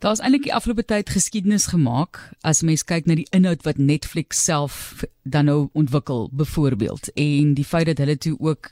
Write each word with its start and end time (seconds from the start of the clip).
Daar's 0.00 0.20
eintlik 0.24 0.46
die 0.46 0.54
afgelope 0.56 0.84
tyd 0.88 1.10
geskiedenis 1.12 1.66
gemaak 1.68 2.18
as 2.40 2.62
mens 2.64 2.86
kyk 2.88 3.04
na 3.04 3.18
die 3.18 3.28
inhoud 3.36 3.66
wat 3.66 3.76
Netflix 3.76 4.38
self 4.46 5.04
dan 5.28 5.44
nou 5.44 5.68
ontwikkel 5.76 6.30
byvoorbeeld. 6.32 7.10
En 7.20 7.52
die 7.54 7.66
feit 7.68 7.90
dat 7.90 8.00
hulle 8.00 8.16
toe 8.16 8.32
ook 8.38 8.70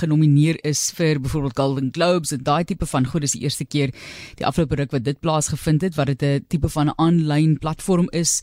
genomineer 0.00 0.58
is 0.64 0.90
vir 0.96 1.20
byvoorbeeld 1.20 1.56
Golden 1.58 1.90
Globes 1.92 2.32
en 2.32 2.42
daai 2.42 2.64
tipe 2.64 2.86
van 2.86 3.06
goed 3.06 3.22
is 3.22 3.32
die 3.32 3.42
eerste 3.42 3.64
keer 3.64 3.92
die 4.38 4.46
afgelope 4.46 4.76
ruk 4.76 4.92
wat 4.92 5.04
dit 5.04 5.20
plaasgevind 5.20 5.82
het 5.82 5.96
wat 5.96 6.06
dit 6.06 6.22
'n 6.22 6.44
tipe 6.48 6.68
van 6.68 6.88
'n 6.88 6.94
aanlyn 6.96 7.58
platform 7.58 8.08
is 8.12 8.42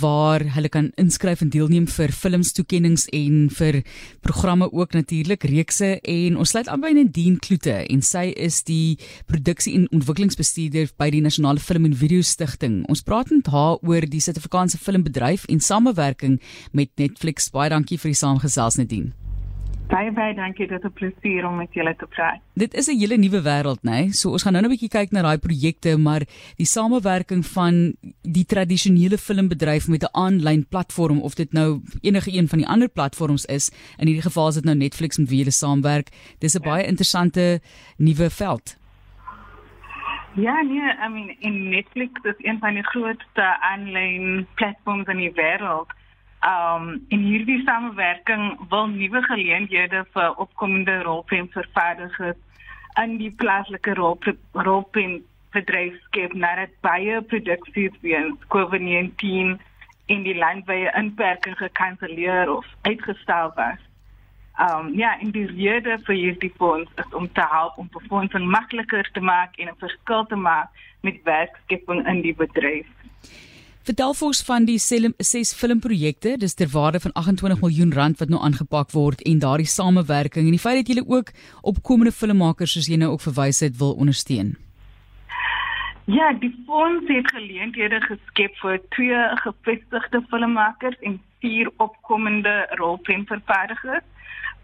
waar 0.00 0.40
hulle 0.54 0.68
kan 0.68 0.92
inskryf 0.96 1.40
en 1.40 1.50
deelneem 1.50 1.86
vir 1.86 2.08
filmstoekennings 2.12 3.06
en 3.12 3.50
vir 3.50 3.82
programme 4.20 4.72
ook 4.72 4.92
natuurlik 4.92 5.44
reekse 5.44 6.00
en 6.00 6.36
ons 6.36 6.50
sluit 6.50 6.68
aan 6.68 6.80
by 6.80 6.92
Nadine 6.92 7.38
Kloete 7.38 7.86
en 7.88 8.02
sy 8.02 8.32
is 8.36 8.62
die 8.62 8.98
produksie 9.26 9.74
en 9.74 9.88
ontwikkelingsbestuurder 9.94 10.92
by 11.00 11.10
die 11.10 11.22
Nasionale 11.24 11.60
Film 11.60 11.84
en 11.84 11.96
Video 11.96 12.22
Stichting. 12.22 12.82
Ons 12.88 13.02
praat 13.06 13.30
met 13.30 13.46
haar 13.52 13.78
oor 13.86 14.06
die 14.06 14.20
Suid-Afrikaanse 14.20 14.78
filmbedryf 14.78 15.46
en 15.48 15.60
samewerking 15.60 16.40
met 16.72 16.92
Netflix. 16.96 17.50
Baie 17.54 17.70
dankie 17.72 17.98
vir 17.98 18.14
die 18.14 18.20
saamgesels 18.20 18.80
Nadine. 18.80 19.29
Baie 19.90 20.12
baie 20.14 20.34
dankie 20.38 20.68
dit 20.70 20.78
is 20.78 20.86
'n 20.86 20.92
plesier 20.94 21.46
om 21.46 21.56
met 21.56 21.72
julle 21.74 21.94
te 21.98 22.06
praat. 22.06 22.38
Dit 22.54 22.74
is 22.74 22.86
'n 22.86 22.98
hele 22.98 23.16
nuwe 23.16 23.42
wêreld, 23.42 23.82
né? 23.82 23.90
Nee? 23.90 24.12
So 24.12 24.30
ons 24.30 24.42
gaan 24.42 24.52
nou 24.52 24.62
'n 24.62 24.70
bietjie 24.70 24.88
kyk 24.88 25.10
na 25.10 25.22
daai 25.22 25.38
projekte, 25.38 25.98
maar 25.98 26.22
die 26.56 26.66
samewerking 26.66 27.44
van 27.46 27.94
die 28.22 28.44
tradisionele 28.44 29.18
filmbedryf 29.18 29.88
met 29.88 30.02
'n 30.02 30.14
aanlyn 30.14 30.66
platform 30.68 31.20
of 31.20 31.34
dit 31.34 31.52
nou 31.52 31.80
enige 32.02 32.32
een 32.32 32.48
van 32.48 32.58
die 32.58 32.68
ander 32.68 32.88
platforms 32.88 33.44
is, 33.44 33.70
in 33.98 34.06
hierdie 34.06 34.22
geval 34.22 34.48
is 34.48 34.54
dit 34.54 34.64
nou 34.64 34.76
Netflix 34.76 35.18
met 35.18 35.28
wie 35.28 35.38
hulle 35.38 35.50
saamwerk. 35.50 36.08
Dis 36.38 36.54
'n 36.54 36.62
ja. 36.62 36.70
baie 36.70 36.86
interessante 36.86 37.60
nuwe 37.96 38.30
veld. 38.30 38.78
Ja, 40.34 40.62
nee, 40.62 40.94
I 41.06 41.08
mean 41.08 41.36
in 41.40 41.68
Netflix 41.68 42.12
is 42.22 42.34
een 42.38 42.58
van 42.58 42.74
die 42.74 42.86
grootste 42.86 43.60
aanlyn 43.60 44.46
platforms 44.54 45.06
in 45.06 45.16
die 45.16 45.32
wêreld. 45.32 45.90
Um 46.46 47.04
in 47.08 47.20
hierdie 47.20 47.62
samewerking 47.64 48.58
wil 48.68 48.86
nuwe 48.88 49.22
geleenthede 49.22 50.04
vir 50.12 50.38
opkomende 50.40 51.02
rolprentvervaardigers 51.02 52.38
in 53.02 53.18
die 53.18 53.30
plaaslike 53.30 53.92
rolprent 54.52 55.26
bedryf 55.52 55.98
skep 56.06 56.32
nadat 56.32 56.72
baie 56.80 57.20
produksies 57.32 57.92
weens 58.00 58.46
COVID-19 58.54 59.58
in 60.06 60.24
die 60.24 60.34
landwyse 60.34 60.94
inperking 60.96 61.56
gekanselleer 61.58 62.50
of 62.56 62.66
uitgestel 62.88 63.52
was. 63.54 63.82
Um 64.60 64.94
ja, 64.96 65.18
in 65.20 65.36
die 65.36 65.46
rede 65.46 65.98
vir 66.06 66.14
hierdie 66.14 66.52
fonds 66.56 66.90
is 67.04 67.14
om 67.20 67.28
te 67.32 67.44
help 67.52 67.76
om 67.78 67.92
befondsing 67.92 68.48
makliker 68.56 69.08
te 69.12 69.20
maak 69.20 69.56
en 69.58 69.68
'n 69.68 69.82
verskil 69.84 70.26
te 70.26 70.36
maak 70.36 70.68
met 71.00 71.20
werkskepping 71.24 72.06
in 72.06 72.20
die 72.22 72.34
bedryf. 72.34 72.88
Vertel 73.90 74.12
vir 74.14 74.26
ons 74.28 74.40
van 74.46 74.66
die 74.68 74.76
ses 74.78 75.50
filmprojekte, 75.58 76.36
dis 76.38 76.52
ter 76.54 76.68
waarde 76.70 77.00
van 77.02 77.10
28 77.18 77.58
miljoen 77.58 77.90
rand 77.90 78.20
wat 78.20 78.28
nou 78.30 78.38
aangepak 78.38 78.92
word 78.94 79.24
en 79.26 79.40
daardie 79.42 79.66
samewerking 79.66 80.46
en 80.46 80.54
die 80.54 80.62
feit 80.62 80.76
dat 80.78 80.92
julle 80.92 81.02
ook 81.10 81.32
opkomende 81.72 82.12
filmmakers 82.14 82.76
soos 82.76 82.86
jy 82.86 83.00
nou 83.02 83.08
ook 83.16 83.24
verwys 83.24 83.58
het 83.66 83.74
wil 83.80 83.96
ondersteun. 84.04 84.52
Ja, 86.06 86.30
die 86.38 86.52
fonds 86.68 87.10
het 87.10 87.32
geleenthede 87.34 87.98
geskep 88.04 88.54
vir 88.62 88.78
twee 88.94 89.24
gevestigde 89.42 90.22
filmmakers 90.30 91.02
en 91.02 91.18
vier 91.42 91.72
opkomende 91.82 92.54
rolprentvervaardigers. 92.78 94.06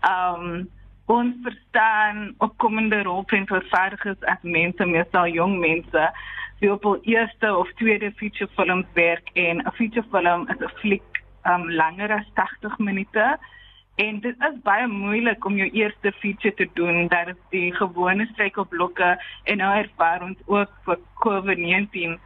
Um 0.07 0.71
ons 1.11 1.35
verstaan 1.43 2.35
opkomende 2.43 3.03
rolprentvervaardigers 3.11 4.23
as 4.31 4.43
mense, 4.43 4.87
meestal 4.87 5.27
jong 5.35 5.59
mense 5.59 6.11
wie 6.59 6.73
op 6.73 6.99
eerste 7.03 7.57
of 7.57 7.73
tweede 7.73 8.13
feature 8.17 8.51
films 8.55 8.87
werk 8.93 9.31
en 9.33 9.57
'n 9.59 9.73
feature 9.75 10.07
film 10.11 10.49
is 10.49 10.61
'n 10.61 10.79
fliek 10.81 11.23
um 11.45 11.71
langer 11.71 12.13
as 12.13 12.31
80 12.35 12.79
minute. 12.79 13.39
En 13.95 14.21
dit 14.21 14.35
is 14.39 14.63
baie 14.63 14.87
moeilik 14.87 15.45
om 15.45 15.57
jou 15.57 15.71
eerste 15.71 16.13
feature 16.13 16.55
te 16.55 16.69
doen 16.75 17.09
dat 17.09 17.29
is 17.29 17.41
die 17.51 17.75
gewone 17.75 18.27
struikelblokke 18.33 19.23
en 19.45 19.57
nou 19.57 19.77
ervaar 19.77 20.23
ons 20.23 20.39
ook 20.47 20.71
vir 20.85 20.99
COVID-19 21.25 22.19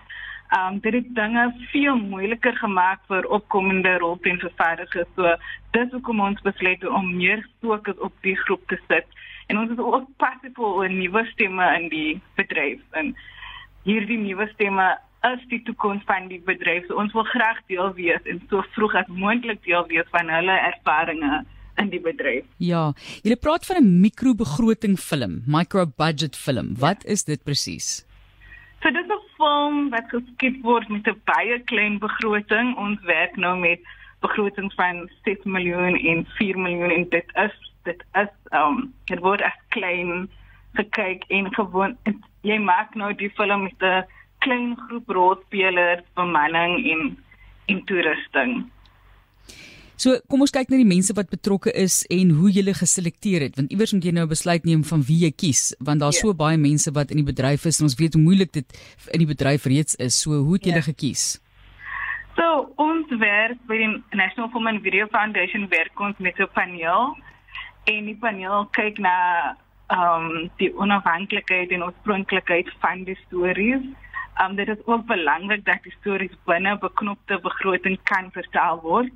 um 0.58 0.78
dit 0.80 0.92
het 0.92 1.14
dinge 1.14 1.54
veel 1.72 1.96
moeiliker 1.96 2.56
gemaak 2.56 3.00
vir 3.06 3.26
opkomende 3.26 3.98
rolprentvervaardigers. 3.98 5.08
So 5.16 5.36
dis 5.70 5.90
hoekom 5.90 6.20
ons 6.20 6.40
besluit 6.42 6.86
om 6.88 7.16
meer 7.16 7.46
fokus 7.60 7.98
op 7.98 8.12
die 8.20 8.36
groep 8.36 8.66
te 8.66 8.78
sit. 8.88 9.06
En 9.46 9.58
ons 9.58 9.70
is 9.70 9.78
ook 9.78 10.08
passief 10.16 10.58
oor 10.58 10.90
nuwe 10.90 11.24
stemme 11.24 11.74
in 11.78 11.88
die 11.88 12.20
bedryf 12.34 12.80
en 12.90 13.14
hierdie 13.84 14.18
nuwe 14.18 14.48
stemme 14.54 14.98
is 15.28 15.40
die 15.52 15.60
toekoms 15.66 16.04
van 16.08 16.28
die 16.28 16.40
bedryf. 16.40 16.86
So 16.88 16.96
ons 17.00 17.12
wil 17.16 17.26
graag 17.28 17.60
deel 17.68 17.92
wees 17.96 18.28
en 18.30 18.40
so 18.48 18.64
vroeg 18.76 18.94
as 19.02 19.08
moontlik 19.08 19.62
deel 19.66 19.86
wees 19.92 20.08
van 20.14 20.32
hulle 20.32 20.56
ervarings 20.70 21.48
in 21.80 21.90
die 21.92 22.00
bedryf. 22.00 22.46
Ja, 22.58 22.92
jy 23.24 23.36
praat 23.36 23.66
van 23.66 23.80
'n 23.80 24.00
mikrobegroting 24.00 24.98
film, 24.98 25.42
micro 25.46 25.86
budget 25.86 26.36
film. 26.36 26.74
Wat 26.76 27.04
is 27.04 27.24
dit 27.24 27.42
presies? 27.44 28.04
So 28.82 28.90
dit 28.90 29.04
is 29.04 29.10
'n 29.10 29.28
film 29.36 29.90
wat 29.90 30.08
geskep 30.08 30.62
word 30.62 30.88
met 30.88 31.06
'n 31.06 31.20
baie 31.24 31.58
klein 31.64 31.98
begroting. 31.98 32.76
Ons 32.76 33.00
werk 33.02 33.36
nou 33.36 33.58
met 33.58 33.80
begrotings 34.20 34.74
van 34.74 35.08
6 35.24 35.44
miljoen 35.44 35.96
en 35.96 36.26
4 36.38 36.58
miljoen 36.58 36.90
en 36.90 37.08
dit 37.08 37.26
is 37.34 37.56
dit 37.84 38.04
is 38.12 38.32
um 38.52 38.92
dit 39.04 39.18
word 39.18 39.42
as 39.42 39.56
klein 39.68 40.28
gekyk 40.72 41.24
en 41.28 41.54
gewoon 41.54 41.96
jy 42.42 42.58
maak 42.58 42.94
nou 42.94 43.12
die 43.14 43.30
film 43.36 43.62
met 43.62 43.82
'n 43.82 44.04
klein 44.38 44.76
groep 44.76 45.08
rolspelers, 45.08 46.04
bemanning 46.14 46.84
en 46.92 47.16
en 47.66 47.84
toerusting. 47.84 48.70
So, 50.00 50.16
kom 50.32 50.40
ons 50.40 50.50
kyk 50.50 50.70
na 50.72 50.78
die 50.80 50.88
mense 50.88 51.12
wat 51.12 51.28
betrokke 51.28 51.72
is 51.76 52.06
en 52.08 52.30
hoe 52.30 52.48
jy 52.48 52.62
hulle 52.62 52.72
geselekteer 52.72 53.42
het, 53.44 53.58
want 53.58 53.70
iewers 53.74 53.92
moet 53.92 54.06
jy 54.08 54.12
nou 54.16 54.24
'n 54.24 54.32
besluit 54.32 54.64
neem 54.64 54.82
van 54.82 55.02
wie 55.02 55.18
jy 55.26 55.30
kies, 55.30 55.76
want 55.78 56.00
daar's. 56.00 56.16
Ja. 56.16 56.20
so 56.20 56.34
baie 56.34 56.56
mense 56.56 56.90
wat 56.92 57.10
in 57.10 57.20
die 57.20 57.32
bedryf 57.32 57.66
is 57.66 57.80
en 57.80 57.84
ons 57.84 57.98
weet 58.00 58.14
hoe 58.14 58.22
moeilik 58.22 58.52
dit 58.52 58.68
in 59.12 59.18
die 59.18 59.28
bedryf 59.28 59.66
reeds 59.66 59.94
is. 59.96 60.16
So, 60.22 60.30
hoe 60.30 60.54
het 60.54 60.64
jy 60.64 60.72
yeah. 60.72 60.82
gekies? 60.82 61.40
So, 62.36 62.72
ons 62.76 63.08
werk 63.18 63.58
by 63.68 63.76
die 63.76 64.02
National 64.16 64.48
Film 64.48 64.66
and 64.66 64.82
Video 64.82 65.06
Foundation 65.12 65.68
werk 65.68 66.00
ons 66.00 66.16
met 66.18 66.38
'n 66.40 66.48
paneel 66.54 67.16
en 67.84 68.04
die 68.04 68.16
paneel 68.16 68.68
kyk 68.72 68.98
na 68.98 69.56
um 69.90 70.50
die 70.56 70.70
onafhanklikheid 70.76 71.70
en 71.70 71.84
oorspronklikheid 71.84 72.70
van 72.78 73.04
die 73.04 73.18
stories. 73.26 73.82
Um 74.42 74.54
dit 74.56 74.68
is 74.68 74.86
ook 74.86 75.06
belangrik 75.06 75.64
dat 75.64 75.82
die 75.82 75.94
stories 76.00 76.36
binne 76.44 76.78
beknopte 76.78 77.40
begroting 77.42 77.98
kan 78.02 78.30
vertel 78.32 78.80
word. 78.82 79.10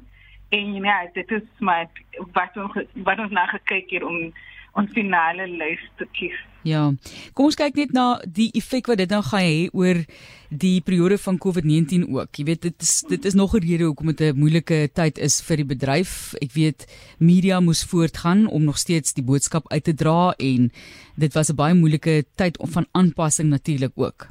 En 0.48 0.74
ja, 0.74 1.08
dit 1.12 1.30
is 1.30 1.46
maar 1.58 1.86
wat 2.32 2.56
ons 2.56 2.86
wat 2.92 3.18
ons 3.18 3.30
na 3.30 3.46
gekyk 3.46 3.90
het 3.90 4.02
om 4.02 4.32
ons 4.74 4.90
finale 4.92 5.46
lys 5.46 5.82
te 5.98 6.06
kies. 6.16 6.36
Ja. 6.64 6.88
Kom 7.36 7.50
ons 7.50 7.58
kyk 7.60 7.76
net 7.76 7.92
na 7.92 8.06
die 8.24 8.48
effek 8.56 8.88
wat 8.88 9.02
dit 9.02 9.10
nou 9.12 9.20
gaan 9.26 9.44
hê 9.44 9.66
oor 9.76 10.00
die 10.48 10.78
periode 10.86 11.18
van 11.20 11.36
COVID-19 11.40 12.06
ook. 12.08 12.30
Jy 12.38 12.44
weet 12.48 12.62
dit 12.64 12.86
is 12.86 12.94
dit 13.10 13.24
is 13.24 13.36
nog 13.36 13.54
'n 13.54 13.60
rede 13.60 13.84
hoekom 13.84 14.14
dit 14.14 14.20
'n 14.20 14.38
moeilike 14.38 14.88
tyd 14.94 15.18
is 15.18 15.42
vir 15.42 15.56
die 15.56 15.70
bedryf. 15.74 16.34
Ek 16.40 16.52
weet 16.52 16.86
media 17.18 17.60
moes 17.60 17.84
voortgaan 17.84 18.46
om 18.46 18.64
nog 18.64 18.78
steeds 18.78 19.12
die 19.12 19.24
boodskap 19.24 19.68
uit 19.68 19.84
te 19.84 19.94
dra 19.94 20.32
en 20.38 20.70
dit 21.16 21.32
was 21.34 21.50
'n 21.50 21.56
baie 21.56 21.74
moeilike 21.74 22.24
tyd 22.34 22.58
om 22.58 22.68
van 22.68 22.86
aanpassing 22.92 23.48
natuurlik 23.48 23.92
ook. 23.94 24.28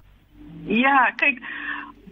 Ja, 0.65 1.13
kyk 1.17 1.39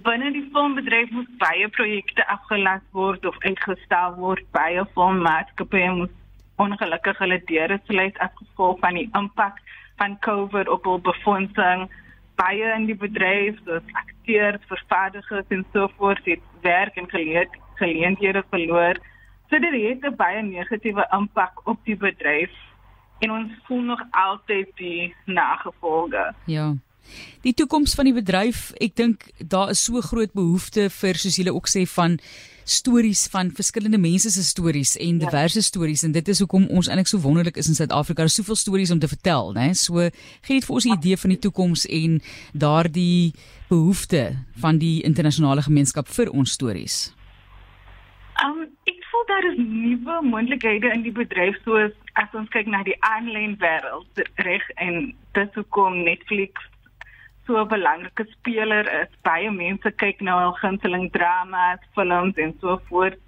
binne 0.04 0.32
die 0.32 0.50
filmbedryf 0.54 1.10
moes 1.12 1.30
baie 1.38 1.68
projekte 1.70 2.28
afgelas 2.28 2.82
word 2.92 3.26
of 3.26 3.36
uitgestel 3.40 4.16
word. 4.16 4.44
Baie 4.52 4.86
filmmaatskappye 4.94 5.92
moes 5.96 6.14
ongelukkig 6.64 7.18
hulle 7.24 7.40
deure 7.50 7.80
sluit 7.88 8.18
as 8.20 8.34
gevolg 8.40 8.80
van 8.86 9.00
die 9.00 9.10
impak 9.18 9.60
van 10.02 10.18
COVID 10.26 10.70
op 10.70 10.88
hul 10.90 11.02
befondsing 11.06 11.90
baie 12.42 12.74
in 12.76 12.88
die 12.90 12.98
bedryf, 12.98 13.60
soos 13.66 13.96
akteurs, 14.02 14.64
vervaardigers 14.72 15.56
en 15.56 15.66
so 15.74 15.90
voort, 15.98 16.26
het 16.26 16.44
werk 16.66 16.98
en 16.98 17.10
geleenthede 17.12 18.44
verloor. 18.50 19.00
So 19.50 19.60
dit 19.60 19.74
het 19.74 20.06
'n 20.06 20.16
baie 20.16 20.42
negatiewe 20.42 21.06
impak 21.12 21.68
op 21.68 21.80
die 21.86 21.98
bedryf 21.98 22.54
en 23.20 23.32
ons 23.32 23.52
voel 23.66 23.82
nog 23.82 24.02
altyd 24.12 24.68
die 24.76 25.16
nagevolge. 25.26 26.34
Ja. 26.46 26.74
Die 27.42 27.54
toekoms 27.54 27.94
van 27.94 28.06
die 28.06 28.14
bedryf, 28.14 28.72
ek 28.80 28.96
dink 28.96 29.24
daar 29.38 29.70
is 29.70 29.84
so 29.84 30.02
groot 30.02 30.34
behoefte 30.34 30.90
vir 30.90 31.16
soos 31.16 31.36
julle 31.36 31.54
ook 31.54 31.68
sê 31.68 31.86
van 31.86 32.20
stories 32.64 33.28
van 33.32 33.52
verskillende 33.52 33.98
mense 33.98 34.32
se 34.32 34.44
stories 34.44 34.98
en 34.98 35.20
ja. 35.20 35.26
diverse 35.26 35.58
ja. 35.58 35.64
stories 35.64 36.04
en 36.04 36.12
dit 36.12 36.28
is 36.28 36.40
hoekom 36.40 36.68
ons 36.70 36.88
eintlik 36.88 37.08
so 37.08 37.20
wonderlik 37.20 37.58
is 37.58 37.68
in 37.68 37.76
Suid-Afrika. 37.76 38.22
Daar's 38.22 38.36
soveel 38.36 38.56
stories 38.56 38.92
om 38.92 39.00
te 39.00 39.08
vertel, 39.08 39.54
né? 39.54 39.72
So 39.74 40.10
gee 40.42 40.60
dit 40.60 40.66
vir 40.66 40.76
ons 40.76 40.86
'n 40.86 40.98
idee 40.98 41.18
van 41.18 41.30
die 41.30 41.40
toekoms 41.40 41.86
en 41.86 42.22
daardie 42.54 43.34
behoefte 43.70 44.38
van 44.56 44.78
die 44.78 45.02
internasionale 45.04 45.62
gemeenskap 45.62 46.08
vir 46.08 46.30
ons 46.30 46.52
stories. 46.52 47.14
Um 48.44 48.68
ek 48.84 49.04
voel 49.12 49.26
daar 49.28 49.46
is 49.52 49.58
nuwe 49.58 50.22
moontlikhede 50.22 50.92
in 50.94 51.02
die 51.02 51.12
bedryf 51.12 51.56
soos 51.64 51.92
as 52.14 52.34
ons 52.34 52.50
kyk 52.50 52.68
na 52.68 52.84
die 52.84 52.98
aanlyn 53.00 53.56
wêreld 53.62 54.24
reg 54.36 54.70
en 54.76 55.14
dit 55.38 55.56
hoekom 55.56 56.04
Netflix 56.04 56.71
so 57.46 57.58
'n 57.62 57.68
belangrike 57.68 58.26
speler 58.32 58.86
is. 59.02 59.12
Baie 59.24 59.52
mense 59.52 59.92
kyk 60.04 60.22
nou 60.22 60.38
al 60.40 60.56
gunsteling 60.62 61.12
dramas, 61.12 61.80
films 61.96 62.36
en 62.36 62.56
so 62.60 62.82
voort 62.90 63.20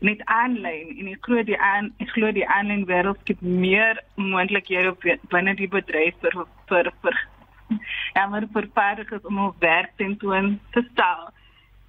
net 0.00 0.20
aanlyn 0.24 0.90
en 0.98 1.12
ek 1.12 1.22
glo 1.26 1.42
die 1.48 1.58
aan 1.58 1.92
ek 2.02 2.10
glo 2.16 2.32
die 2.36 2.48
aanlyn 2.56 2.84
wêreld 2.90 3.30
het 3.30 3.40
meer 3.42 4.00
moontlikhede 4.16 5.18
binne 5.32 5.54
die 5.60 5.70
bedryf 5.76 6.18
vir 6.24 6.36
vir 6.70 6.90
vir 7.04 7.20
ja 8.16 8.26
maar 8.32 8.46
vir 8.56 8.68
vaardighede 8.74 9.30
om 9.30 9.38
op 9.46 9.60
werk 9.60 9.92
te 9.96 10.10
doen 10.24 10.60
te 10.72 10.84
stel. 10.90 11.30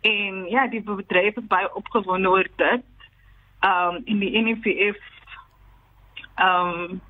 En 0.05 0.45
ja, 0.49 0.67
die 0.67 0.83
bedryf 0.85 1.37
is 1.41 1.47
baie 1.49 1.67
opgewonde 1.75 2.29
oor 2.29 2.47
dit. 2.61 2.85
Um 3.65 4.01
in 4.05 4.21
die 4.23 4.31
NFF 4.43 5.01
um 6.47 7.01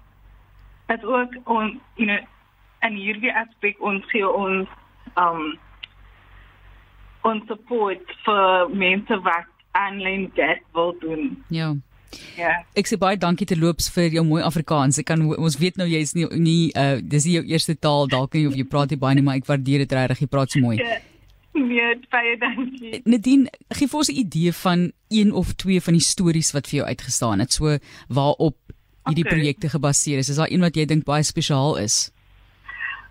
dat 0.88 1.04
ook 1.04 1.36
on 1.44 1.82
you 1.96 2.08
know 2.08 2.20
en 2.86 2.98
hierdie 3.00 3.34
aspek 3.34 3.82
ons 3.82 4.06
gee 4.12 4.28
ons 4.28 4.70
um 5.20 5.44
ons 7.26 7.46
support 7.50 8.16
vir 8.28 8.70
mense 8.86 9.18
wat 9.26 9.50
aanlyn 9.76 10.30
werk 10.38 10.64
wil 10.78 10.94
doen. 11.02 11.34
Ja. 11.50 11.74
Ja. 12.38 12.52
Ek 12.80 12.88
sê 12.88 13.00
baie 13.02 13.18
dankie 13.20 13.48
te 13.50 13.58
loops 13.60 13.90
vir 13.96 14.14
jou 14.14 14.24
mooi 14.28 14.44
Afrikaans. 14.46 15.00
Ek 15.02 15.10
kan 15.10 15.24
ons 15.26 15.58
weet 15.60 15.80
nou 15.82 15.88
jy's 15.90 16.14
nie 16.16 16.28
nie 16.38 16.70
uh 16.78 17.02
dis 17.02 17.28
nie 17.28 17.40
jou 17.40 17.44
eerste 17.50 17.76
taal 17.76 18.08
dalk 18.12 18.38
nie 18.38 18.46
of 18.48 18.56
jy 18.56 18.68
praat 18.70 18.94
nie 18.94 19.02
baie 19.02 19.18
nie, 19.18 19.26
maar 19.26 19.42
ek 19.42 19.50
waardeer 19.50 19.84
dit 19.84 19.98
regtig. 19.98 20.24
Jy 20.24 20.32
praat 20.32 20.54
so 20.54 20.64
mooi. 20.64 20.78
Ja. 20.80 21.02
Nee, 21.56 21.94
baie 22.12 22.36
dankie. 22.40 23.00
Nadine, 23.08 23.48
gee 23.72 23.88
vir 23.88 24.00
ons 24.00 24.12
'n 24.12 24.20
idee 24.20 24.52
van 24.54 24.92
een 25.10 25.32
of 25.32 25.54
twee 25.56 25.82
van 25.82 25.94
die 25.96 26.04
stories 26.04 26.52
wat 26.52 26.68
vir 26.68 26.84
jou 26.84 26.88
uitgestaan 26.88 27.40
het, 27.40 27.54
so 27.54 27.78
waarop 28.10 28.58
hierdie 29.08 29.24
okay. 29.24 29.38
projekte 29.38 29.70
gebaseer 29.70 30.20
is. 30.20 30.30
Is 30.30 30.36
daar 30.36 30.52
een 30.52 30.62
wat 30.62 30.76
jy 30.76 30.86
dink 30.86 31.06
baie 31.06 31.24
spesiaal 31.24 31.78
is? 31.78 32.12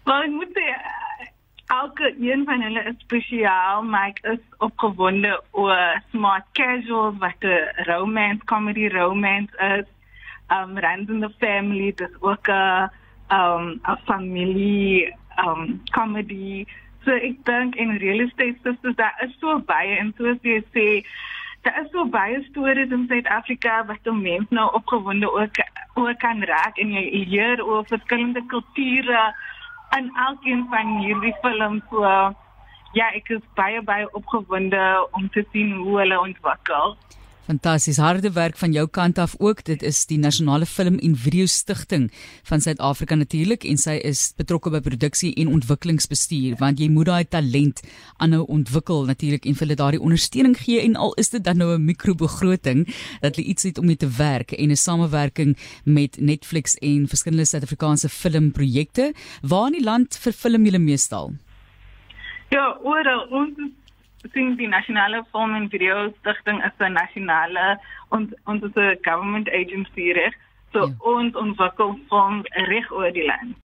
Wel, 0.04 0.22
ek 0.22 0.32
moet 0.36 0.50
sê 0.52 0.64
elke 1.72 2.08
een 2.20 2.42
van 2.44 2.60
hulle 2.60 2.82
is 2.90 2.96
spesiaal, 3.00 3.82
maar 3.88 4.10
ek 4.10 4.18
is 4.34 4.42
opgewonde 4.66 5.30
oor 5.56 6.00
Smart 6.10 6.44
Casual 6.58 7.14
wat 7.22 7.46
'n 7.48 7.86
romance 7.88 8.44
comedy 8.44 8.88
romance 8.92 9.52
is. 9.76 9.88
Um 10.52 10.76
Rand 10.78 11.08
in 11.08 11.20
the 11.20 11.30
Family, 11.40 11.92
dis 11.96 12.16
ook 12.20 12.48
'n 12.48 12.90
um 13.38 13.80
'n 13.80 13.98
familie 14.04 15.14
um 15.46 15.80
comedy. 15.96 16.66
So 17.04 17.10
ek 17.10 17.44
dink 17.44 17.74
in 17.74 17.96
real 17.96 18.20
estate 18.26 18.58
sisters 18.62 18.96
daar 18.96 19.16
is 19.24 19.32
so 19.40 19.58
baie 19.58 19.96
en 19.96 20.12
soos 20.18 20.38
jy 20.42 20.60
sê 20.74 21.06
Daar 21.64 21.80
is 21.84 21.90
so 21.90 22.04
baie 22.04 22.44
stories 22.50 22.90
in 22.90 23.06
Suid-Afrika 23.08 23.84
wat 23.86 24.06
om 24.06 24.20
mense 24.22 24.54
nou 24.54 24.68
opgewonde 24.72 25.32
ook 25.32 25.56
ook 25.94 26.18
kan 26.18 26.44
raak 26.44 26.76
en 26.76 26.92
jy 26.92 27.24
leer 27.24 27.64
oor 27.64 27.86
verskillende 27.86 28.46
kulture 28.46 29.34
in 29.99 30.11
elkeen 30.26 30.67
van 30.70 30.96
hierdie 30.99 31.37
films 31.43 31.82
so 31.91 32.02
ja, 32.94 33.08
ek 33.19 33.32
is 33.35 33.43
baie 33.58 33.82
baie 33.82 34.06
opgewonde 34.14 34.82
om 35.19 35.29
te 35.35 35.43
sien 35.52 35.73
hoe 35.82 35.99
hulle 35.99 36.19
ontwikkel. 36.20 36.96
Fantasties 37.44 37.99
harde 38.00 38.31
werk 38.32 38.56
van 38.56 38.73
jou 38.73 38.87
kant 38.88 39.19
af 39.20 39.35
ook. 39.38 39.58
Dit 39.69 39.82
is 39.85 40.06
die 40.08 40.17
Nasionale 40.19 40.64
Film 40.67 40.94
en 41.05 41.17
Video 41.17 41.44
Stichting 41.46 42.06
van 42.49 42.61
Suid-Afrika 42.64 43.19
natuurlik 43.20 43.67
en 43.69 43.76
sy 43.76 43.99
is 44.00 44.31
betrokke 44.38 44.73
by 44.73 44.81
produksie 44.87 45.35
en 45.43 45.50
ontwikkelingsbestuur 45.52 46.56
want 46.62 46.81
jy 46.81 46.88
moet 46.88 47.11
daai 47.11 47.29
talent 47.29 47.82
aanhou 48.17 48.46
ontwikkel 48.56 49.05
natuurlik 49.11 49.44
en 49.44 49.58
vir 49.58 49.67
hulle 49.67 49.76
daardie 49.82 50.00
ondersteuning 50.00 50.56
gee 50.62 50.81
en 50.87 50.96
al 50.96 51.12
is 51.20 51.35
dit 51.37 51.44
dan 51.44 51.61
nou 51.61 51.75
'n 51.76 51.85
mikrobegroting 51.85 52.87
dat 53.20 53.37
hulle 53.37 53.49
iets 53.52 53.69
het 53.69 53.79
om 53.79 53.87
mee 53.93 54.00
te 54.00 54.08
werk 54.08 54.52
en 54.52 54.70
'n 54.70 54.76
samewerking 54.76 55.56
met 55.85 56.17
Netflix 56.17 56.79
en 56.81 57.08
verskillende 57.08 57.44
Suid-Afrikaanse 57.44 58.08
filmprojekte. 58.08 59.12
Waar 59.43 59.67
in 59.67 59.73
die 59.73 59.85
land 59.85 60.17
verfilm 60.17 60.64
julle 60.64 60.79
meestal? 60.79 61.32
Ja, 62.49 62.79
oral 62.82 63.29
ons 63.29 63.83
sien 64.32 64.56
die 64.56 64.69
nasionale 64.69 65.25
film 65.32 65.55
en 65.55 65.69
video 65.69 66.09
stigting 66.21 66.62
is 66.65 66.79
'n 66.79 66.93
nasionale 66.93 67.79
ons 68.09 68.32
ons 68.47 68.62
is 68.62 68.76
'n 68.76 68.99
government 69.03 69.49
agency 69.49 70.12
reg 70.12 70.35
so 70.73 70.87
ja. 70.87 70.94
ons 70.99 71.35
ontwikkel 71.35 71.99
film 72.09 72.43
reg 72.73 72.93
oor 72.93 73.12
die 73.12 73.26
land 73.26 73.56